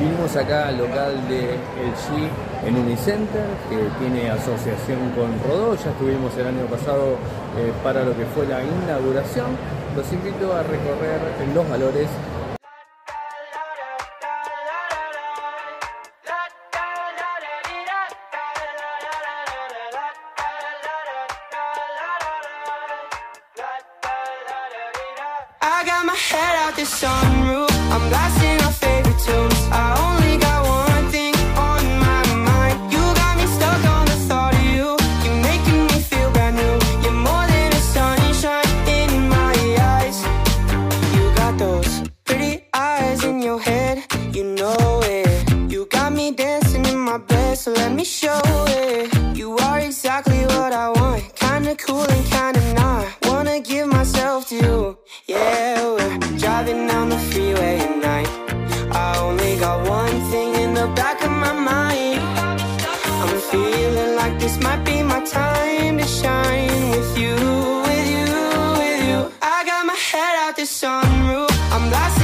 Vinimos 0.00 0.34
acá 0.34 0.68
al 0.68 0.78
local 0.78 1.28
de 1.28 1.54
LG 1.54 2.66
en 2.66 2.76
Unicenter, 2.76 3.46
que 3.70 3.78
tiene 4.00 4.28
asociación 4.30 5.10
con 5.14 5.30
Rodó, 5.46 5.76
ya 5.76 5.90
estuvimos 5.90 6.36
el 6.36 6.48
año 6.48 6.66
pasado 6.66 7.16
eh, 7.56 7.72
para 7.82 8.02
lo 8.02 8.16
que 8.16 8.24
fue 8.26 8.44
la 8.46 8.62
inauguración. 8.64 9.56
Los 9.94 10.12
invito 10.12 10.52
a 10.52 10.62
recorrer 10.64 11.20
los 11.54 11.68
valores 11.68 12.08
my 47.14 47.26
bed, 47.26 47.56
so 47.56 47.70
let 47.72 47.92
me 47.92 48.04
show 48.04 48.40
it. 48.44 49.36
You 49.36 49.56
are 49.66 49.78
exactly 49.78 50.42
what 50.54 50.72
I 50.72 50.88
want. 50.98 51.22
Kinda 51.36 51.76
cool 51.76 52.06
and 52.14 52.24
kinda 52.36 52.62
not. 52.80 53.06
Wanna 53.28 53.60
give 53.60 53.86
myself 53.98 54.48
to 54.48 54.54
you. 54.64 54.78
Yeah, 55.28 55.76
we're 55.94 56.18
driving 56.42 56.80
down 56.90 57.06
the 57.14 57.20
freeway 57.30 57.74
at 57.86 57.94
night. 58.10 58.30
I 59.04 59.08
only 59.26 59.52
got 59.64 59.76
one 60.00 60.16
thing 60.30 60.50
in 60.64 60.70
the 60.80 60.88
back 61.00 61.18
of 61.28 61.32
my 61.44 61.54
mind. 61.72 62.20
I'm 63.22 63.38
feeling 63.52 64.12
like 64.20 64.34
this 64.42 64.56
might 64.66 64.82
be 64.90 64.96
my 65.12 65.20
time 65.40 65.94
to 66.02 66.08
shine 66.20 66.82
with 66.94 67.12
you, 67.22 67.36
with 67.88 68.06
you, 68.16 68.28
with 68.80 69.00
you. 69.08 69.18
I 69.56 69.58
got 69.70 69.82
my 69.92 69.98
head 70.10 70.34
out 70.42 70.54
the 70.60 70.66
sunroof. 70.80 71.52
I'm 71.74 71.84
blasting 71.90 72.23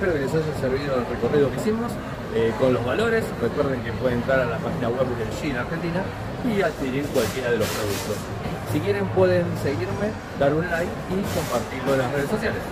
Espero 0.00 0.14
que 0.14 0.24
les 0.24 0.32
haya 0.32 0.58
servido 0.58 0.96
el 0.96 1.04
recorrido 1.04 1.50
que 1.50 1.56
hicimos 1.56 1.92
eh, 2.34 2.54
con 2.58 2.72
los 2.72 2.82
valores. 2.86 3.22
Recuerden 3.42 3.82
que 3.82 3.92
pueden 3.92 4.20
entrar 4.20 4.40
a 4.40 4.46
la 4.46 4.56
página 4.56 4.88
web 4.88 5.04
del 5.18 5.28
G 5.28 5.50
en 5.50 5.56
Argentina 5.58 6.02
y 6.42 6.62
adquirir 6.62 7.04
cualquiera 7.12 7.50
de 7.50 7.58
los 7.58 7.68
productos. 7.68 8.16
Si 8.72 8.80
quieren 8.80 9.06
pueden 9.08 9.44
seguirme, 9.62 10.08
dar 10.38 10.54
un 10.54 10.64
like 10.70 10.90
y 11.10 11.20
compartirlo 11.36 11.92
en 11.92 11.98
las 11.98 12.12
redes 12.12 12.30
sociales. 12.30 12.62